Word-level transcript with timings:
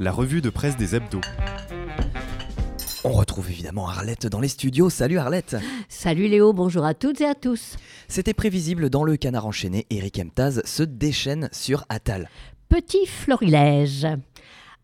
la 0.00 0.12
revue 0.12 0.40
de 0.40 0.50
presse 0.50 0.76
des 0.76 0.94
hebdos. 0.94 1.20
On 3.04 3.12
retrouve 3.12 3.50
évidemment 3.50 3.88
Arlette 3.88 4.26
dans 4.26 4.40
les 4.40 4.48
studios. 4.48 4.90
Salut 4.90 5.18
Arlette 5.18 5.56
Salut 5.88 6.26
Léo, 6.26 6.52
bonjour 6.52 6.84
à 6.84 6.94
toutes 6.94 7.20
et 7.20 7.26
à 7.26 7.34
tous. 7.34 7.76
C'était 8.08 8.34
prévisible 8.34 8.88
dans 8.88 9.04
le 9.04 9.16
canard 9.16 9.46
enchaîné, 9.46 9.86
Eric 9.90 10.18
Emtaz 10.18 10.62
se 10.64 10.82
déchaîne 10.82 11.48
sur 11.52 11.84
Attal. 11.88 12.28
Petit 12.68 13.06
florilège. 13.06 14.06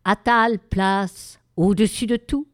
Attal 0.05 0.59
place 0.59 1.39
au-dessus 1.57 2.05
de 2.05 2.15
tout 2.15 2.47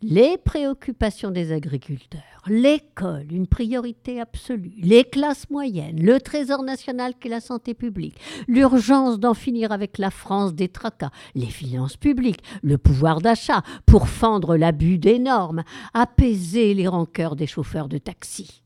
les 0.00 0.38
préoccupations 0.38 1.30
des 1.30 1.52
agriculteurs, 1.52 2.22
l'école, 2.46 3.32
une 3.32 3.48
priorité 3.48 4.20
absolue, 4.20 4.74
les 4.78 5.04
classes 5.04 5.50
moyennes, 5.50 6.00
le 6.00 6.20
trésor 6.20 6.62
national 6.62 7.14
qu'est 7.18 7.28
la 7.28 7.40
santé 7.40 7.74
publique, 7.74 8.16
l'urgence 8.46 9.18
d'en 9.18 9.34
finir 9.34 9.72
avec 9.72 9.98
la 9.98 10.10
France 10.10 10.54
des 10.54 10.68
tracas, 10.68 11.10
les 11.34 11.46
finances 11.46 11.96
publiques, 11.96 12.44
le 12.62 12.78
pouvoir 12.78 13.20
d'achat, 13.20 13.62
pour 13.86 14.08
fendre 14.08 14.56
l'abus 14.56 14.98
des 14.98 15.18
normes, 15.18 15.64
apaiser 15.94 16.74
les 16.74 16.86
rancœurs 16.86 17.34
des 17.34 17.46
chauffeurs 17.46 17.88
de 17.88 17.98
taxi. 17.98 18.62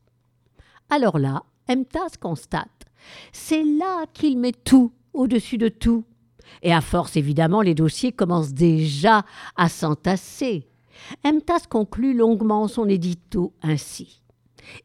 Alors 0.89 1.17
là, 1.17 1.43
MTAS 1.67 2.17
constate, 2.19 2.69
c'est 3.31 3.63
là 3.63 4.05
qu'il 4.13 4.37
met 4.37 4.51
tout 4.51 4.93
au-dessus 5.13 5.57
de 5.57 5.69
tout. 5.69 6.05
Et 6.61 6.73
à 6.73 6.81
force, 6.81 7.17
évidemment, 7.17 7.61
les 7.61 7.73
dossiers 7.73 8.11
commencent 8.11 8.53
déjà 8.53 9.25
à 9.55 9.69
s'entasser. 9.69 10.67
MTAS 11.23 11.67
conclut 11.69 12.13
longuement 12.13 12.67
son 12.67 12.87
édito 12.87 13.53
ainsi. 13.61 14.21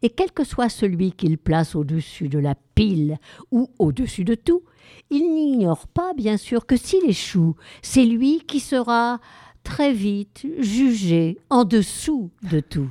Et 0.03 0.11
quel 0.11 0.33
que 0.33 0.45
soit 0.45 0.69
celui 0.69 1.13
qu'il 1.13 1.39
place 1.39 1.75
au-dessus 1.75 2.29
de 2.29 2.39
la 2.39 2.55
pile 2.75 3.19
ou 3.51 3.71
au-dessus 3.79 4.25
de 4.25 4.35
tout, 4.35 4.63
il 5.11 5.33
n'ignore 5.33 5.87
pas, 5.87 6.13
bien 6.15 6.37
sûr, 6.37 6.67
que 6.67 6.77
s'il 6.77 7.09
échoue, 7.09 7.55
c'est 7.83 8.05
lui 8.05 8.41
qui 8.47 8.61
sera 8.61 9.21
très 9.63 9.93
vite 9.93 10.47
jugé 10.59 11.39
en 11.51 11.65
dessous 11.65 12.31
de 12.51 12.61
tout. 12.61 12.91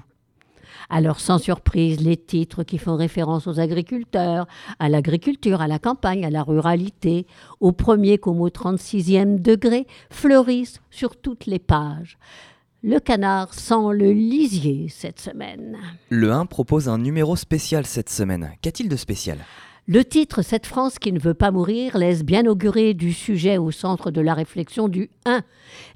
Alors, 0.89 1.19
sans 1.19 1.37
surprise, 1.37 1.99
les 1.99 2.15
titres 2.15 2.63
qui 2.63 2.77
font 2.77 2.95
référence 2.95 3.47
aux 3.47 3.59
agriculteurs, 3.59 4.47
à 4.79 4.87
l'agriculture, 4.87 5.61
à 5.61 5.67
la 5.67 5.79
campagne, 5.79 6.25
à 6.25 6.29
la 6.29 6.43
ruralité, 6.43 7.25
au 7.59 7.73
premier 7.73 8.17
comme 8.17 8.41
au 8.41 8.49
36e 8.49 9.41
degré, 9.41 9.85
fleurissent 10.09 10.79
sur 10.89 11.17
toutes 11.17 11.45
les 11.45 11.59
pages. 11.59 12.17
Le 12.89 13.01
canard 13.01 13.53
sent 13.53 13.91
le 13.91 14.13
lisier 14.13 14.87
cette 14.87 15.19
semaine. 15.19 15.77
Le 16.07 16.31
1 16.31 16.45
propose 16.45 16.87
un 16.87 16.97
numéro 16.97 17.35
spécial 17.35 17.85
cette 17.85 18.09
semaine. 18.09 18.53
Qu'a-t-il 18.61 18.87
de 18.87 18.95
spécial? 18.95 19.39
Le 19.87 20.05
titre 20.05 20.41
Cette 20.41 20.65
France 20.65 20.97
qui 20.97 21.11
ne 21.11 21.19
veut 21.19 21.33
pas 21.33 21.51
mourir 21.51 21.97
laisse 21.97 22.23
bien 22.23 22.45
augurer 22.45 22.93
du 22.93 23.11
sujet 23.11 23.57
au 23.57 23.71
centre 23.71 24.09
de 24.09 24.21
la 24.21 24.33
réflexion 24.33 24.87
du 24.87 25.09
1. 25.25 25.41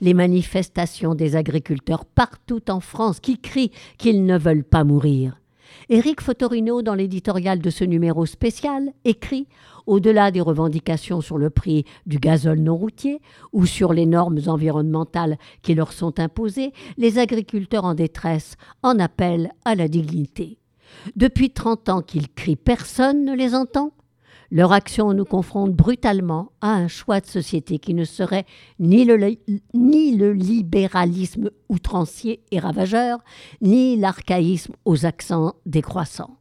Les 0.02 0.14
manifestations 0.14 1.16
des 1.16 1.38
agriculteurs 1.38 2.04
partout 2.04 2.70
en 2.70 2.82
France 2.82 3.22
qui 3.22 3.40
crient 3.40 3.72
qu'ils 3.98 4.26
ne 4.26 4.38
veulent 4.38 4.66
pas 4.66 4.84
mourir. 4.84 5.41
Éric 5.90 6.22
Fotorino, 6.22 6.82
dans 6.82 6.96
l'éditorial 6.96 7.60
de 7.60 7.70
ce 7.70 7.84
numéro 7.84 8.26
spécial, 8.26 8.92
écrit 9.06 9.48
Au-delà 9.86 10.32
des 10.32 10.42
revendications 10.42 11.22
sur 11.22 11.38
le 11.38 11.50
prix 11.50 11.86
du 12.06 12.18
gazole 12.20 12.60
non 12.60 12.78
routier 12.78 13.20
ou 13.54 13.66
sur 13.66 13.94
les 13.94 14.06
normes 14.06 14.40
environnementales 14.48 15.38
qui 15.62 15.76
leur 15.76 15.94
sont 15.94 16.20
imposées, 16.20 16.74
les 16.98 17.20
agriculteurs 17.20 17.86
en 17.86 17.94
détresse 17.94 18.56
en 18.84 19.00
appellent 19.00 19.52
à 19.66 19.76
la 19.76 19.88
dignité. 19.88 20.58
Depuis 21.16 21.52
30 21.52 21.90
ans 21.90 22.02
qu'ils 22.02 22.30
crient, 22.30 22.56
personne 22.56 23.26
ne 23.26 23.36
les 23.36 23.56
entend. 23.56 23.92
Leur 24.52 24.74
action 24.74 25.14
nous 25.14 25.24
confronte 25.24 25.74
brutalement 25.74 26.52
à 26.60 26.74
un 26.74 26.90
choix 26.90 27.22
de 27.22 27.26
société 27.26 27.80
qui 27.80 27.94
ne 27.94 28.04
serait 28.04 28.46
ni 28.80 29.06
le, 29.06 30.34
libéralisme 30.34 31.52
outrancier 31.70 32.44
et 32.52 32.60
ravageur, 32.60 33.20
ni 33.62 33.96
l'archaïsme 33.96 34.74
aux 34.84 35.06
accents 35.06 35.54
décroissants. 35.66 36.38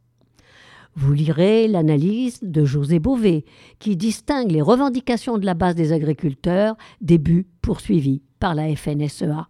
Vous 0.93 1.13
lirez 1.13 1.69
l'analyse 1.69 2.39
de 2.41 2.65
José 2.65 2.99
Bové, 2.99 3.45
qui 3.79 3.95
distingue 3.95 4.51
les 4.51 4.61
revendications 4.61 5.37
de 5.37 5.45
la 5.45 5.53
base 5.53 5.75
des 5.75 5.93
agriculteurs 5.93 6.75
des 6.99 7.17
buts 7.17 7.47
poursuivis 7.61 8.23
par 8.41 8.55
la 8.55 8.75
FNSEA. 8.75 9.47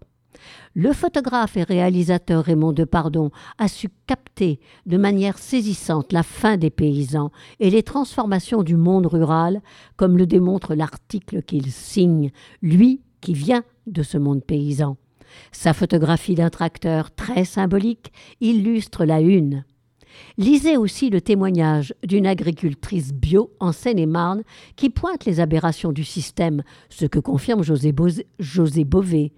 Le 0.74 0.94
photographe 0.94 1.58
et 1.58 1.64
réalisateur 1.64 2.44
Raymond 2.46 2.72
Depardon 2.72 3.31
a 3.58 3.68
su 3.68 3.90
capter 4.08 4.59
de 4.86 4.97
manière 4.97 5.38
saisissante 5.38 6.14
la 6.14 6.24
fin 6.24 6.58
des 6.58 6.69
paysans 6.69 7.31
et 7.59 7.69
les 7.69 7.84
transformations 7.84 8.64
du 8.64 8.78
monde 8.78 9.06
rural, 9.06 9.62
comme 9.97 10.18
le 10.18 10.25
démontre 10.25 10.75
l'article 10.75 11.41
qu'il 11.44 11.72
signe, 11.72 12.31
lui 12.62 13.02
qui 13.20 13.34
vient 13.34 13.64
de 13.88 14.03
ce 14.03 14.18
monde 14.18 14.44
paysan. 14.44 14.97
Sa 15.52 15.74
photographie 15.74 16.36
d'un 16.36 16.50
tracteur 16.50 17.12
très 17.12 17.46
symbolique 17.46 18.12
illustre 18.40 19.06
la 19.06 19.22
une. 19.22 19.64
Lisez 20.38 20.78
aussi 20.78 21.09
le 21.09 21.22
témoignage 21.22 21.94
d'une 22.03 22.28
agricultrice 22.28 23.14
bio 23.14 23.52
en 23.59 23.72
Seine-et-Marne 23.72 24.44
qui 24.75 24.90
pointe 24.90 25.25
les 25.25 25.40
aberrations 25.40 25.91
du 25.91 26.03
système, 26.03 26.64
ce 26.90 27.06
que 27.06 27.20
confirme 27.20 27.64
José, 27.64 27.94
José 28.40 28.84
Bové. 28.84 29.31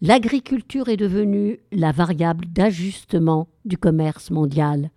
L'agriculture 0.00 0.88
est 0.88 0.96
devenue 0.96 1.58
la 1.72 1.90
variable 1.90 2.46
d'ajustement 2.46 3.48
du 3.64 3.76
commerce 3.76 4.30
mondial. 4.30 4.90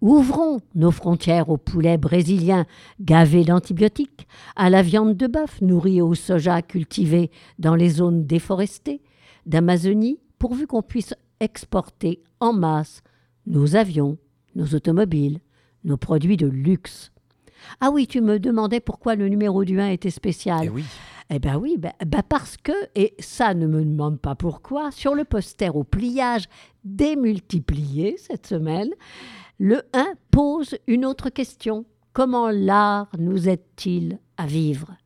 Ouvrons 0.00 0.60
nos 0.74 0.90
frontières 0.90 1.50
aux 1.50 1.58
poulets 1.58 1.98
brésiliens 1.98 2.64
gavés 2.98 3.44
d'antibiotiques, 3.44 4.26
à 4.56 4.70
la 4.70 4.80
viande 4.80 5.14
de 5.14 5.26
bœuf 5.26 5.60
nourrie 5.60 6.00
au 6.00 6.14
soja 6.14 6.62
cultivé 6.62 7.30
dans 7.58 7.74
les 7.74 7.90
zones 7.90 8.24
déforestées 8.24 9.02
d'Amazonie, 9.44 10.20
pourvu 10.38 10.66
qu'on 10.66 10.82
puisse 10.82 11.12
exporter 11.40 12.22
en 12.40 12.54
masse 12.54 13.02
nos 13.46 13.76
avions, 13.76 14.16
nos 14.54 14.74
automobiles, 14.74 15.40
nos 15.84 15.98
produits 15.98 16.38
de 16.38 16.46
luxe. 16.46 17.12
Ah 17.80 17.90
oui, 17.90 18.06
tu 18.06 18.20
me 18.20 18.38
demandais 18.38 18.80
pourquoi 18.80 19.14
le 19.14 19.28
numéro 19.28 19.64
du 19.64 19.80
1 19.80 19.88
était 19.88 20.10
spécial. 20.10 20.62
Eh 20.64 20.68
oui. 20.68 20.84
Eh 21.28 21.38
bien 21.40 21.58
oui, 21.58 21.76
ben, 21.76 21.92
ben 22.06 22.22
parce 22.28 22.56
que, 22.56 22.72
et 22.94 23.14
ça 23.18 23.52
ne 23.54 23.66
me 23.66 23.84
demande 23.84 24.20
pas 24.20 24.36
pourquoi, 24.36 24.92
sur 24.92 25.14
le 25.14 25.24
poster 25.24 25.74
au 25.74 25.82
pliage 25.82 26.44
démultiplié 26.84 28.16
cette 28.16 28.46
semaine, 28.46 28.90
le 29.58 29.82
1 29.92 30.06
pose 30.30 30.76
une 30.86 31.04
autre 31.04 31.30
question. 31.30 31.84
Comment 32.12 32.50
l'art 32.50 33.08
nous 33.18 33.48
aide-t-il 33.48 34.18
à 34.36 34.46
vivre? 34.46 34.96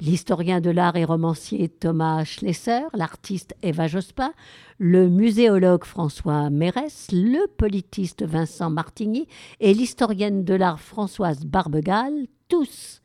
L'historien 0.00 0.60
de 0.60 0.70
l'art 0.70 0.94
et 0.94 1.04
romancier 1.04 1.68
Thomas 1.68 2.22
Schlesser, 2.22 2.82
l'artiste 2.94 3.56
Eva 3.62 3.88
Jospin, 3.88 4.32
le 4.78 5.08
muséologue 5.08 5.84
François 5.84 6.50
Mérès, 6.50 7.08
le 7.10 7.48
politiste 7.48 8.24
Vincent 8.24 8.70
Martigny 8.70 9.26
et 9.58 9.74
l'historienne 9.74 10.44
de 10.44 10.54
l'art 10.54 10.78
Françoise 10.78 11.44
Barbegal, 11.44 12.28
tous, 12.46 13.02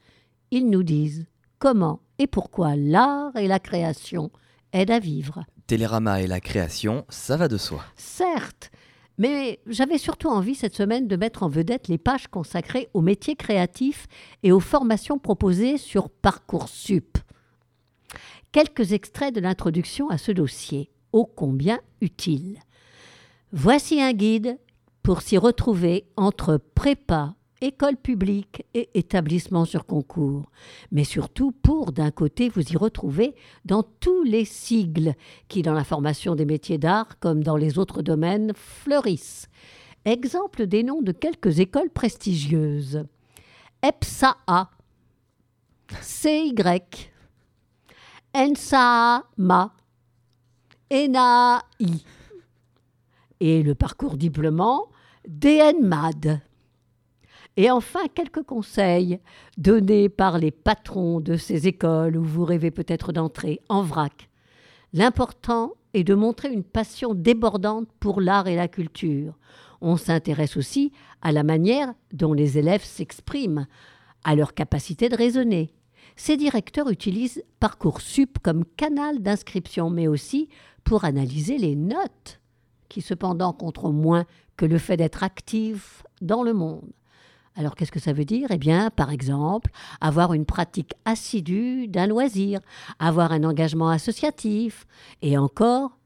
ils 0.51 0.69
nous 0.69 0.83
disent 0.83 1.25
comment 1.57 1.99
et 2.19 2.27
pourquoi 2.27 2.75
l'art 2.75 3.35
et 3.37 3.47
la 3.47 3.59
création 3.59 4.29
aident 4.71 4.91
à 4.91 4.99
vivre. 4.99 5.45
Télérama 5.65 6.21
et 6.21 6.27
la 6.27 6.39
création, 6.39 7.05
ça 7.09 7.37
va 7.37 7.47
de 7.47 7.57
soi. 7.57 7.83
Certes, 7.95 8.69
mais 9.17 9.59
j'avais 9.67 9.97
surtout 9.97 10.29
envie 10.29 10.55
cette 10.55 10.75
semaine 10.75 11.07
de 11.07 11.15
mettre 11.15 11.43
en 11.43 11.49
vedette 11.49 11.87
les 11.87 11.97
pages 11.97 12.27
consacrées 12.27 12.89
aux 12.93 13.01
métiers 13.01 13.35
créatifs 13.35 14.07
et 14.41 14.51
aux 14.51 14.59
formations 14.59 15.19
proposées 15.19 15.77
sur 15.77 16.09
Parcoursup. 16.09 17.17
Quelques 18.51 18.93
extraits 18.93 19.33
de 19.33 19.41
l'introduction 19.41 20.09
à 20.09 20.17
ce 20.17 20.31
dossier, 20.31 20.91
ô 21.11 21.25
combien 21.25 21.79
utile. 22.01 22.59
Voici 23.51 24.01
un 24.01 24.13
guide 24.13 24.57
pour 25.03 25.21
s'y 25.21 25.37
retrouver 25.37 26.05
entre 26.17 26.57
prépa 26.75 27.35
école 27.63 27.95
publique 27.95 28.65
et 28.73 28.89
établissement 28.93 29.65
sur 29.65 29.85
concours, 29.85 30.51
mais 30.91 31.05
surtout 31.05 31.51
pour, 31.51 31.93
d'un 31.93 32.11
côté, 32.11 32.49
vous 32.49 32.61
y 32.61 32.77
retrouver 32.77 33.35
dans 33.65 33.83
tous 33.83 34.23
les 34.23 34.45
sigles 34.45 35.15
qui, 35.47 35.61
dans 35.61 35.73
la 35.73 35.83
formation 35.83 36.35
des 36.35 36.45
métiers 36.45 36.77
d'art, 36.77 37.19
comme 37.19 37.41
dans 37.41 37.55
les 37.55 37.79
autres 37.79 38.01
domaines, 38.01 38.51
fleurissent. 38.53 39.47
Exemple 40.05 40.67
des 40.67 40.83
noms 40.83 41.01
de 41.01 41.13
quelques 41.13 41.59
écoles 41.59 41.89
prestigieuses. 41.89 43.05
EPSAA, 43.81 44.69
CY, 46.01 46.53
ENSAMA, 48.35 49.73
ENAI 50.91 51.61
et 53.39 53.63
le 53.63 53.75
parcours 53.75 54.17
diplômant 54.17 54.89
DNMAD. 55.27 56.41
Et 57.55 57.69
enfin, 57.69 58.07
quelques 58.13 58.43
conseils 58.43 59.19
donnés 59.57 60.09
par 60.09 60.39
les 60.39 60.51
patrons 60.51 61.19
de 61.19 61.37
ces 61.37 61.67
écoles 61.67 62.17
où 62.17 62.23
vous 62.23 62.45
rêvez 62.45 62.71
peut-être 62.71 63.13
d'entrer 63.13 63.61
en 63.69 63.83
vrac. 63.83 64.29
L'important 64.91 65.73
est 65.93 66.03
de 66.03 66.15
montrer 66.15 66.51
une 66.51 66.63
passion 66.63 67.13
débordante 67.13 67.87
pour 67.99 68.21
l'art 68.21 68.47
et 68.47 68.55
la 68.55 68.67
culture. 68.67 69.37
On 69.81 69.97
s'intéresse 69.97 70.57
aussi 70.57 70.91
à 71.21 71.31
la 71.31 71.43
manière 71.43 71.93
dont 72.11 72.33
les 72.33 72.57
élèves 72.57 72.83
s'expriment, 72.83 73.67
à 74.23 74.35
leur 74.35 74.53
capacité 74.53 75.09
de 75.09 75.15
raisonner. 75.15 75.73
ces 76.15 76.37
directeurs 76.37 76.89
utilisent 76.89 77.43
Parcoursup 77.59 78.39
comme 78.41 78.65
canal 78.77 79.19
d'inscription, 79.19 79.89
mais 79.89 80.07
aussi 80.07 80.49
pour 80.83 81.05
analyser 81.05 81.57
les 81.57 81.75
notes, 81.75 82.39
qui 82.87 83.01
cependant 83.01 83.53
compteront 83.53 83.91
moins 83.91 84.25
que 84.57 84.65
le 84.65 84.77
fait 84.77 84.97
d'être 84.97 85.23
actif 85.23 86.03
dans 86.21 86.43
le 86.43 86.53
monde. 86.53 86.91
Alors 87.55 87.75
qu'est-ce 87.75 87.91
que 87.91 87.99
ça 87.99 88.13
veut 88.13 88.25
dire? 88.25 88.49
Eh 88.51 88.57
bien, 88.57 88.89
par 88.89 89.11
exemple, 89.11 89.69
avoir 90.01 90.33
une 90.33 90.45
pratique 90.45 90.93
assidue 91.05 91.87
d'un 91.87 92.07
loisir, 92.07 92.59
avoir 92.99 93.31
un 93.31 93.43
engagement 93.43 93.89
associatif, 93.89 94.85
et 95.21 95.37
encore, 95.37 95.99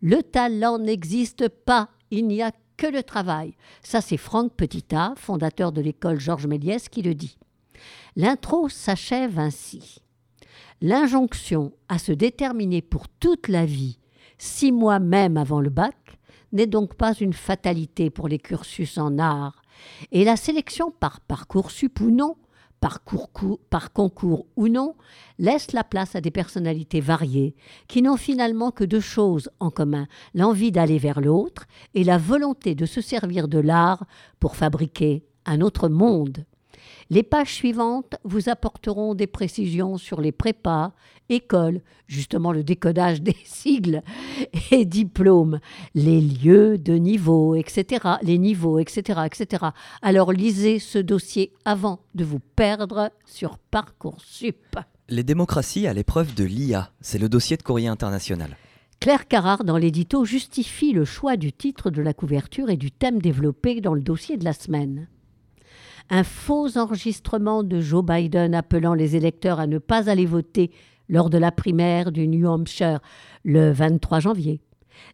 le 0.00 0.22
talent 0.22 0.78
n'existe 0.78 1.48
pas, 1.48 1.90
il 2.10 2.26
n'y 2.26 2.42
a 2.42 2.52
que 2.76 2.86
le 2.86 3.02
travail. 3.02 3.54
Ça, 3.82 4.00
c'est 4.00 4.16
Franck 4.16 4.54
Petitat, 4.54 5.14
fondateur 5.16 5.72
de 5.72 5.80
l'école 5.80 6.20
Georges 6.20 6.46
Méliès, 6.46 6.88
qui 6.88 7.02
le 7.02 7.14
dit. 7.14 7.38
L'intro 8.16 8.68
s'achève 8.68 9.38
ainsi. 9.38 9.98
L'injonction 10.80 11.72
à 11.88 11.98
se 11.98 12.12
déterminer 12.12 12.82
pour 12.82 13.08
toute 13.08 13.48
la 13.48 13.64
vie, 13.64 13.98
six 14.38 14.72
mois 14.72 14.98
même 14.98 15.36
avant 15.36 15.60
le 15.60 15.70
bac, 15.70 15.96
n'est 16.52 16.66
donc 16.66 16.94
pas 16.94 17.14
une 17.14 17.32
fatalité 17.32 18.10
pour 18.10 18.28
les 18.28 18.38
cursus 18.38 18.98
en 18.98 19.18
art, 19.18 19.63
et 20.12 20.24
la 20.24 20.36
sélection 20.36 20.90
par 20.90 21.20
Parcoursup 21.20 22.00
ou 22.00 22.10
non, 22.10 22.36
par, 22.80 23.00
par 23.70 23.92
concours 23.92 24.46
ou 24.56 24.68
non, 24.68 24.94
laisse 25.38 25.72
la 25.72 25.84
place 25.84 26.14
à 26.16 26.20
des 26.20 26.30
personnalités 26.30 27.00
variées 27.00 27.54
qui 27.88 28.02
n'ont 28.02 28.16
finalement 28.16 28.70
que 28.70 28.84
deux 28.84 29.00
choses 29.00 29.50
en 29.60 29.70
commun, 29.70 30.06
l'envie 30.34 30.72
d'aller 30.72 30.98
vers 30.98 31.20
l'autre 31.20 31.66
et 31.94 32.04
la 32.04 32.18
volonté 32.18 32.74
de 32.74 32.86
se 32.86 33.00
servir 33.00 33.48
de 33.48 33.58
l'art 33.58 34.04
pour 34.38 34.56
fabriquer 34.56 35.24
un 35.46 35.60
autre 35.60 35.88
monde. 35.88 36.44
Les 37.10 37.22
pages 37.22 37.54
suivantes 37.54 38.16
vous 38.24 38.48
apporteront 38.48 39.14
des 39.14 39.26
précisions 39.26 39.98
sur 39.98 40.20
les 40.20 40.32
prépas, 40.32 40.92
écoles, 41.28 41.80
justement 42.06 42.52
le 42.52 42.64
décodage 42.64 43.22
des 43.22 43.36
sigles 43.44 44.02
et 44.70 44.84
diplômes, 44.84 45.60
les 45.94 46.20
lieux 46.20 46.78
de 46.78 46.94
niveau, 46.94 47.54
etc., 47.54 48.16
les 48.22 48.38
niveaux, 48.38 48.78
etc., 48.78 49.20
etc. 49.26 49.66
Alors 50.02 50.32
lisez 50.32 50.78
ce 50.78 50.98
dossier 50.98 51.52
avant 51.64 52.00
de 52.14 52.24
vous 52.24 52.40
perdre 52.56 53.10
sur 53.24 53.58
Parcoursup. 53.58 54.76
Les 55.08 55.22
démocraties 55.22 55.86
à 55.86 55.92
l'épreuve 55.92 56.34
de 56.34 56.44
l'IA, 56.44 56.90
c'est 57.00 57.18
le 57.18 57.28
dossier 57.28 57.56
de 57.56 57.62
Courrier 57.62 57.88
International. 57.88 58.56
Claire 59.00 59.28
Carrard, 59.28 59.64
dans 59.64 59.76
l'édito, 59.76 60.24
justifie 60.24 60.92
le 60.92 61.04
choix 61.04 61.36
du 61.36 61.52
titre 61.52 61.90
de 61.90 62.00
la 62.00 62.14
couverture 62.14 62.70
et 62.70 62.78
du 62.78 62.90
thème 62.90 63.20
développé 63.20 63.82
dans 63.82 63.92
le 63.92 64.00
dossier 64.00 64.38
de 64.38 64.44
la 64.44 64.54
semaine 64.54 65.08
un 66.10 66.24
faux 66.24 66.76
enregistrement 66.76 67.62
de 67.62 67.80
Joe 67.80 68.04
Biden 68.04 68.54
appelant 68.54 68.94
les 68.94 69.16
électeurs 69.16 69.60
à 69.60 69.66
ne 69.66 69.78
pas 69.78 70.10
aller 70.10 70.26
voter 70.26 70.70
lors 71.08 71.30
de 71.30 71.38
la 71.38 71.52
primaire 71.52 72.12
du 72.12 72.28
New 72.28 72.46
Hampshire 72.46 73.00
le 73.44 73.72
23 73.72 74.20
janvier. 74.20 74.60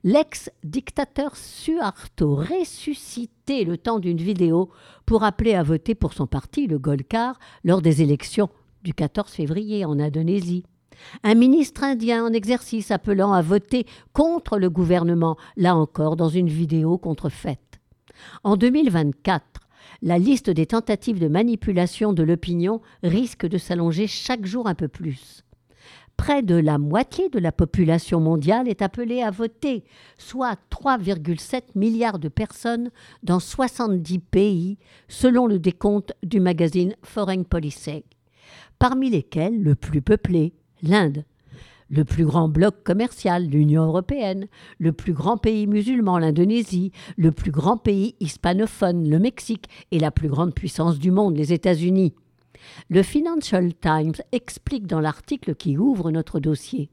L'ex-dictateur 0.05 1.37
Suharto 1.37 2.35
ressuscité 2.35 3.65
le 3.65 3.79
temps 3.79 3.99
d'une 3.99 4.19
vidéo 4.19 4.71
pour 5.07 5.25
appeler 5.25 5.55
à 5.55 5.63
voter 5.63 5.95
pour 5.95 6.13
son 6.13 6.27
parti, 6.27 6.67
le 6.67 6.79
Golkar, 6.79 7.39
lors 7.65 7.83
des 7.83 8.03
élections 8.03 8.51
du 8.83 8.95
14 8.95 9.31
février 9.31 9.85
en 9.85 9.99
Indonésie. 9.99 10.65
Un 11.23 11.35
ministre 11.35 11.83
indien 11.83 12.27
en 12.27 12.33
exercice 12.33 12.91
appelant 12.91 13.33
à 13.33 13.41
voter 13.41 13.87
contre 14.13 14.59
le 14.59 14.69
gouvernement, 14.69 15.37
là 15.57 15.75
encore 15.75 16.17
dans 16.17 16.29
une 16.29 16.49
vidéo 16.49 16.99
contrefaite. 16.99 17.81
En 18.45 18.57
2024, 18.57 19.60
la 20.03 20.19
liste 20.19 20.51
des 20.51 20.67
tentatives 20.67 21.19
de 21.19 21.29
manipulation 21.29 22.13
de 22.13 22.23
l'opinion 22.23 22.81
risque 23.03 23.47
de 23.47 23.59
s'allonger 23.59 24.07
chaque 24.07 24.47
jour 24.47 24.67
un 24.67 24.75
peu 24.75 24.89
plus. 24.89 25.45
Près 26.17 26.43
de 26.43 26.55
la 26.55 26.77
moitié 26.77 27.31
de 27.31 27.39
la 27.39 27.51
population 27.51 28.21
mondiale 28.21 28.69
est 28.69 28.83
appelée 28.83 29.23
à 29.23 29.31
voter, 29.31 29.85
soit 30.19 30.59
3,7 30.71 31.63
milliards 31.75 32.19
de 32.19 32.29
personnes 32.29 32.91
dans 33.23 33.41
70 33.41 34.19
pays, 34.19 34.77
selon 35.09 35.47
le 35.47 35.59
décompte 35.59 36.13
du 36.23 36.39
magazine 36.39 36.95
Foreign 37.03 37.45
Policy, 37.45 38.05
parmi 38.79 39.09
lesquels 39.09 39.63
le 39.63 39.75
plus 39.75 40.03
peuplé, 40.03 40.53
l'Inde 40.83 41.25
le 41.91 42.05
plus 42.05 42.25
grand 42.25 42.49
bloc 42.49 42.83
commercial, 42.85 43.47
l'Union 43.47 43.85
européenne, 43.85 44.47
le 44.79 44.93
plus 44.93 45.13
grand 45.13 45.37
pays 45.37 45.67
musulman, 45.67 46.19
l'Indonésie, 46.19 46.93
le 47.17 47.33
plus 47.33 47.51
grand 47.51 47.77
pays 47.77 48.15
hispanophone, 48.21 49.09
le 49.09 49.19
Mexique, 49.19 49.67
et 49.91 49.99
la 49.99 50.11
plus 50.11 50.29
grande 50.29 50.55
puissance 50.55 50.99
du 50.99 51.11
monde, 51.11 51.37
les 51.37 51.53
États-Unis. 51.53 52.15
Le 52.89 53.03
Financial 53.03 53.75
Times 53.75 54.15
explique 54.33 54.87
dans 54.87 55.01
l'article 55.01 55.55
qui 55.55 55.77
ouvre 55.77 56.11
notre 56.11 56.41
dossier. 56.41 56.91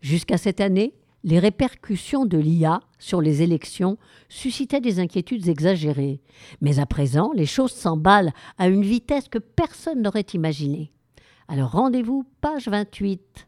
Jusqu'à 0.00 0.38
cette 0.38 0.60
année, 0.60 0.94
les 1.24 1.38
répercussions 1.38 2.26
de 2.26 2.38
l'IA 2.38 2.80
sur 2.98 3.20
les 3.20 3.42
élections 3.42 3.96
suscitaient 4.28 4.80
des 4.80 4.98
inquiétudes 4.98 5.48
exagérées. 5.48 6.20
Mais 6.60 6.80
à 6.80 6.86
présent, 6.86 7.30
les 7.34 7.46
choses 7.46 7.72
s'emballent 7.72 8.32
à 8.58 8.68
une 8.68 8.82
vitesse 8.82 9.28
que 9.28 9.38
personne 9.38 10.02
n'aurait 10.02 10.26
imaginée. 10.34 10.92
Alors 11.46 11.72
rendez-vous, 11.72 12.24
page 12.40 12.66
28 12.66 13.46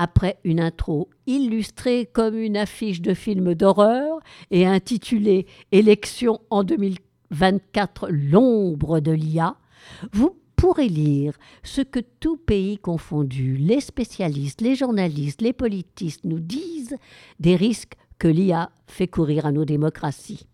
après 0.00 0.38
une 0.44 0.60
intro 0.60 1.10
illustrée 1.26 2.08
comme 2.10 2.34
une 2.34 2.56
affiche 2.56 3.02
de 3.02 3.12
film 3.12 3.54
d'horreur 3.54 4.20
et 4.50 4.66
intitulée 4.66 5.46
Élection 5.72 6.40
en 6.48 6.64
2024, 6.64 8.08
l'ombre 8.08 9.00
de 9.00 9.12
l'IA, 9.12 9.56
vous 10.14 10.38
pourrez 10.56 10.88
lire 10.88 11.34
ce 11.62 11.82
que 11.82 12.00
tout 12.18 12.38
pays 12.38 12.78
confondu, 12.78 13.58
les 13.58 13.82
spécialistes, 13.82 14.62
les 14.62 14.74
journalistes, 14.74 15.42
les 15.42 15.52
politistes 15.52 16.24
nous 16.24 16.40
disent 16.40 16.96
des 17.38 17.56
risques 17.56 17.96
que 18.18 18.28
l'IA 18.28 18.70
fait 18.86 19.06
courir 19.06 19.44
à 19.44 19.52
nos 19.52 19.66
démocraties. 19.66 20.46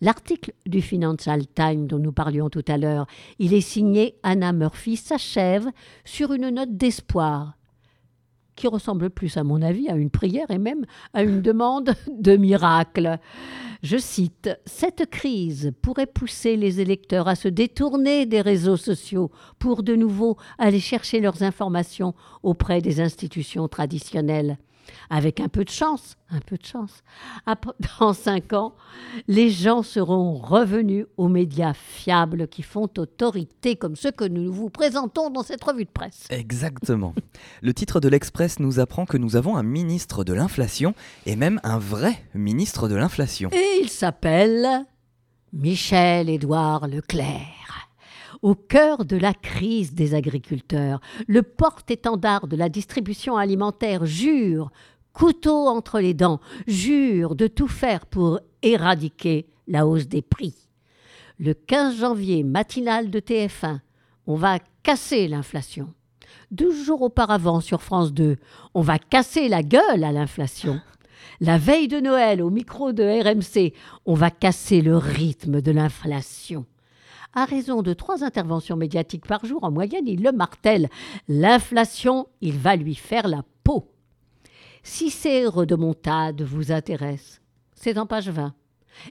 L'article 0.00 0.54
du 0.64 0.80
Financial 0.80 1.46
Times 1.46 1.86
dont 1.86 1.98
nous 1.98 2.12
parlions 2.12 2.48
tout 2.48 2.64
à 2.68 2.78
l'heure, 2.78 3.06
il 3.38 3.52
est 3.52 3.60
signé 3.60 4.14
Anna 4.22 4.54
Murphy, 4.54 4.96
s'achève 4.96 5.66
sur 6.06 6.32
une 6.32 6.48
note 6.48 6.74
d'espoir 6.74 7.57
qui 8.58 8.66
ressemble 8.66 9.08
plus, 9.08 9.36
à 9.36 9.44
mon 9.44 9.62
avis, 9.62 9.88
à 9.88 9.94
une 9.94 10.10
prière 10.10 10.50
et 10.50 10.58
même 10.58 10.84
à 11.14 11.22
une 11.22 11.40
demande 11.40 11.94
de 12.12 12.36
miracle. 12.36 13.18
Je 13.82 13.96
cite, 13.96 14.50
Cette 14.66 15.08
crise 15.08 15.72
pourrait 15.80 16.06
pousser 16.06 16.56
les 16.56 16.80
électeurs 16.80 17.28
à 17.28 17.36
se 17.36 17.46
détourner 17.46 18.26
des 18.26 18.40
réseaux 18.40 18.76
sociaux 18.76 19.30
pour 19.60 19.84
de 19.84 19.94
nouveau 19.94 20.36
aller 20.58 20.80
chercher 20.80 21.20
leurs 21.20 21.44
informations 21.44 22.14
auprès 22.42 22.80
des 22.80 23.00
institutions 23.00 23.68
traditionnelles. 23.68 24.58
Avec 25.10 25.40
un 25.40 25.48
peu 25.48 25.64
de 25.64 25.70
chance, 25.70 26.16
un 26.30 26.40
peu 26.40 26.56
de 26.56 26.64
chance, 26.64 27.02
dans 28.00 28.12
cinq 28.12 28.52
ans, 28.52 28.74
les 29.26 29.50
gens 29.50 29.82
seront 29.82 30.34
revenus 30.34 31.06
aux 31.16 31.28
médias 31.28 31.74
fiables 31.74 32.48
qui 32.48 32.62
font 32.62 32.88
autorité, 32.98 33.76
comme 33.76 33.96
ceux 33.96 34.10
que 34.10 34.24
nous 34.24 34.52
vous 34.52 34.70
présentons 34.70 35.30
dans 35.30 35.42
cette 35.42 35.64
revue 35.64 35.84
de 35.84 35.90
presse. 35.90 36.26
Exactement. 36.30 37.14
Le 37.62 37.74
titre 37.74 38.00
de 38.00 38.08
l'Express 38.08 38.60
nous 38.60 38.80
apprend 38.80 39.06
que 39.06 39.16
nous 39.16 39.36
avons 39.36 39.56
un 39.56 39.62
ministre 39.62 40.24
de 40.24 40.32
l'inflation, 40.32 40.94
et 41.26 41.36
même 41.36 41.60
un 41.64 41.78
vrai 41.78 42.22
ministre 42.34 42.88
de 42.88 42.94
l'inflation. 42.94 43.50
Et 43.52 43.80
il 43.82 43.88
s'appelle 43.88 44.84
Michel-Édouard 45.52 46.88
Leclerc 46.88 47.57
au 48.42 48.54
cœur 48.54 49.04
de 49.04 49.16
la 49.16 49.34
crise 49.34 49.94
des 49.94 50.14
agriculteurs. 50.14 51.00
Le 51.26 51.42
porte-étendard 51.42 52.46
de 52.46 52.56
la 52.56 52.68
distribution 52.68 53.36
alimentaire 53.36 54.06
jure, 54.06 54.70
couteau 55.12 55.66
entre 55.66 56.00
les 56.00 56.14
dents, 56.14 56.40
jure 56.66 57.34
de 57.34 57.46
tout 57.46 57.68
faire 57.68 58.06
pour 58.06 58.40
éradiquer 58.62 59.46
la 59.66 59.86
hausse 59.86 60.08
des 60.08 60.22
prix. 60.22 60.54
Le 61.38 61.54
15 61.54 61.96
janvier, 61.96 62.42
matinal 62.42 63.10
de 63.10 63.20
TF1, 63.20 63.78
on 64.26 64.34
va 64.34 64.58
casser 64.82 65.28
l'inflation. 65.28 65.92
Douze 66.50 66.84
jours 66.84 67.02
auparavant, 67.02 67.60
sur 67.60 67.82
France 67.82 68.12
2, 68.12 68.36
on 68.74 68.80
va 68.80 68.98
casser 68.98 69.48
la 69.48 69.62
gueule 69.62 70.04
à 70.04 70.12
l'inflation. 70.12 70.80
La 71.40 71.58
veille 71.58 71.88
de 71.88 72.00
Noël, 72.00 72.42
au 72.42 72.50
micro 72.50 72.92
de 72.92 73.02
RMC, 73.04 73.72
on 74.06 74.14
va 74.14 74.30
casser 74.30 74.80
le 74.80 74.96
rythme 74.96 75.60
de 75.60 75.70
l'inflation 75.70 76.66
à 77.38 77.44
raison 77.44 77.82
de 77.82 77.92
trois 77.92 78.24
interventions 78.24 78.76
médiatiques 78.76 79.26
par 79.26 79.44
jour 79.46 79.62
en 79.62 79.70
moyenne, 79.70 80.08
il 80.08 80.22
le 80.22 80.32
martèle. 80.32 80.88
L'inflation, 81.28 82.26
il 82.40 82.58
va 82.58 82.74
lui 82.74 82.94
faire 82.94 83.28
la 83.28 83.42
peau. 83.62 83.92
Si 84.82 85.10
ces 85.10 85.46
redemontades 85.46 86.42
vous 86.42 86.72
intéressent, 86.72 87.40
c'est 87.74 87.96
en 87.96 88.06
page 88.06 88.28
20. 88.28 88.54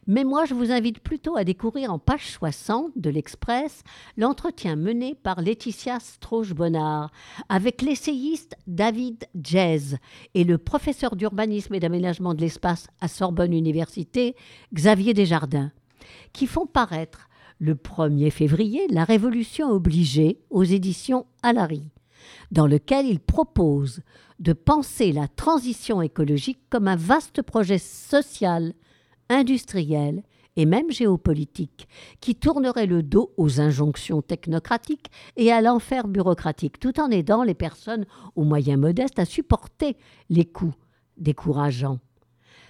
Mais 0.06 0.26
moi, 0.26 0.44
je 0.44 0.54
vous 0.54 0.72
invite 0.72 1.00
plutôt 1.00 1.38
à 1.38 1.46
découvrir 1.46 1.94
en 1.94 2.00
page 2.00 2.32
60 2.32 2.92
de 2.98 3.10
l'Express 3.10 3.84
l'entretien 4.18 4.76
mené 4.76 5.16
par 5.16 5.40
Laetitia 5.40 6.00
Strauch-Bonnard 6.02 7.10
avec 7.48 7.82
l'essayiste 7.82 8.58
David 8.68 9.26
Jez 9.42 9.96
et 10.34 10.44
le 10.44 10.58
professeur 10.58 11.16
d'urbanisme 11.16 11.74
et 11.76 11.80
d'aménagement 11.80 12.34
de 12.34 12.42
l'espace 12.42 12.88
à 13.00 13.08
Sorbonne 13.08 13.54
Université, 13.54 14.36
Xavier 14.74 15.14
Desjardins, 15.14 15.72
qui 16.34 16.48
font 16.48 16.66
paraître 16.66 17.27
le 17.60 17.76
1er 17.76 18.32
février, 18.32 18.88
La 18.90 19.04
Révolution 19.04 19.70
obligée 19.72 20.40
aux 20.50 20.64
éditions 20.64 21.26
Alary. 21.44 21.90
dans 22.52 22.68
lequel 22.68 23.06
il 23.06 23.20
propose 23.20 24.02
de 24.40 24.54
penser 24.54 25.12
la 25.12 25.28
transition 25.28 26.02
écologique 26.02 26.60
comme 26.70 26.88
un 26.88 26.96
vaste 26.96 27.42
projet 27.42 27.78
social, 27.80 28.74
industriel 29.30 30.24
et 30.56 30.66
même 30.66 30.92
géopolitique, 30.92 31.88
qui 32.20 32.36
tournerait 32.36 32.86
le 32.86 33.04
dos 33.04 33.32
aux 33.38 33.60
injonctions 33.62 34.22
technocratiques 34.22 35.12
et 35.36 35.52
à 35.52 35.62
l'enfer 35.62 36.08
bureaucratique, 36.08 36.80
tout 36.80 37.00
en 37.00 37.12
aidant 37.12 37.44
les 37.44 37.54
personnes 37.54 38.06
aux 38.36 38.44
moyens 38.44 38.80
modestes 38.80 39.20
à 39.20 39.26
supporter 39.26 39.98
les 40.30 40.46
coûts 40.46 40.76
décourageants. 41.18 42.00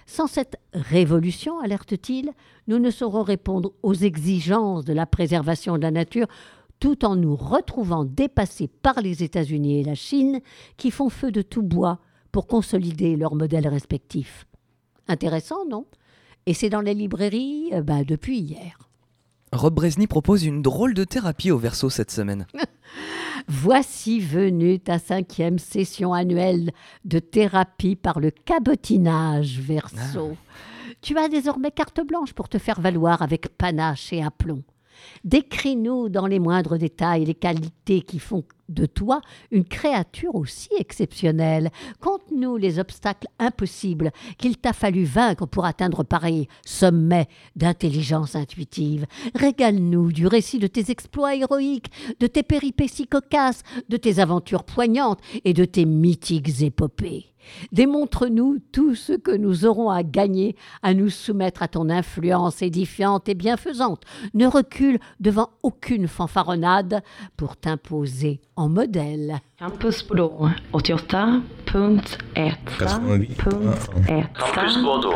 Sans 0.08 0.26
cette 0.26 0.56
révolution, 0.72 1.60
alerte-t-il, 1.60 2.32
nous 2.66 2.78
ne 2.78 2.90
saurons 2.90 3.22
répondre 3.22 3.72
aux 3.82 3.92
exigences 3.92 4.86
de 4.86 4.94
la 4.94 5.04
préservation 5.04 5.76
de 5.76 5.82
la 5.82 5.90
nature 5.90 6.26
tout 6.80 7.04
en 7.04 7.14
nous 7.14 7.36
retrouvant 7.36 8.06
dépassés 8.06 8.68
par 8.68 9.02
les 9.02 9.22
États-Unis 9.22 9.80
et 9.80 9.84
la 9.84 9.94
Chine 9.94 10.40
qui 10.78 10.90
font 10.90 11.10
feu 11.10 11.30
de 11.30 11.42
tout 11.42 11.62
bois 11.62 11.98
pour 12.32 12.46
consolider 12.46 13.16
leurs 13.16 13.34
modèles 13.34 13.68
respectifs. 13.68 14.46
Intéressant, 15.08 15.66
non? 15.68 15.84
Et 16.46 16.54
c'est 16.54 16.70
dans 16.70 16.80
les 16.80 16.94
librairies 16.94 17.68
euh, 17.74 17.82
bah, 17.82 18.02
depuis 18.02 18.38
hier. 18.38 18.78
Rob 19.52 19.74
Bresny 19.74 20.06
propose 20.06 20.42
une 20.42 20.62
drôle 20.62 20.94
de 20.94 21.04
thérapie 21.04 21.50
au 21.50 21.58
verso 21.58 21.90
cette 21.90 22.10
semaine. 22.10 22.46
Voici 23.48 24.20
venue 24.20 24.78
ta 24.78 24.98
cinquième 24.98 25.58
session 25.58 26.12
annuelle 26.12 26.70
de 27.06 27.18
thérapie 27.18 27.96
par 27.96 28.20
le 28.20 28.30
cabotinage 28.30 29.58
verso. 29.58 30.32
Ah. 30.32 30.94
Tu 31.00 31.16
as 31.16 31.28
désormais 31.28 31.70
carte 31.70 32.00
blanche 32.06 32.34
pour 32.34 32.50
te 32.50 32.58
faire 32.58 32.80
valoir 32.80 33.22
avec 33.22 33.48
panache 33.56 34.12
et 34.12 34.22
aplomb. 34.22 34.62
Décris-nous 35.24 36.08
dans 36.08 36.26
les 36.26 36.38
moindres 36.38 36.78
détails 36.78 37.24
les 37.24 37.34
qualités 37.34 38.02
qui 38.02 38.18
font 38.18 38.44
de 38.68 38.86
toi 38.86 39.20
une 39.50 39.64
créature 39.64 40.34
aussi 40.34 40.68
exceptionnelle. 40.78 41.70
Conte-nous 42.00 42.56
les 42.56 42.78
obstacles 42.78 43.28
impossibles 43.38 44.12
qu'il 44.36 44.56
t'a 44.58 44.72
fallu 44.72 45.04
vaincre 45.04 45.46
pour 45.46 45.64
atteindre 45.64 46.04
pareil 46.04 46.48
sommet 46.64 47.28
d'intelligence 47.56 48.36
intuitive. 48.36 49.06
Régale-nous 49.34 50.12
du 50.12 50.26
récit 50.26 50.58
de 50.58 50.66
tes 50.66 50.90
exploits 50.90 51.34
héroïques, 51.34 51.90
de 52.20 52.26
tes 52.26 52.42
péripéties 52.42 53.06
cocasses, 53.06 53.62
de 53.88 53.96
tes 53.96 54.18
aventures 54.18 54.64
poignantes 54.64 55.20
et 55.44 55.54
de 55.54 55.64
tes 55.64 55.86
mythiques 55.86 56.62
épopées. 56.62 57.26
Démontre-nous 57.72 58.58
tout 58.72 58.94
ce 58.94 59.12
que 59.12 59.30
nous 59.30 59.64
aurons 59.64 59.90
à 59.90 60.02
gagner 60.02 60.56
à 60.82 60.94
nous 60.94 61.10
soumettre 61.10 61.62
à 61.62 61.68
ton 61.68 61.90
influence 61.90 62.62
édifiante 62.62 63.28
et 63.28 63.34
bienfaisante. 63.34 64.02
Ne 64.34 64.46
recule 64.46 64.98
devant 65.20 65.50
aucune 65.62 66.08
fanfaronnade 66.08 67.02
pour 67.36 67.56
t'imposer 67.56 68.40
en 68.56 68.68
modèle. 68.68 69.38
Campus 69.58 70.06
Bordeaux. 70.06 70.48
88.1 70.72 71.42
Campus 74.34 74.82
Bordeaux 74.82 75.14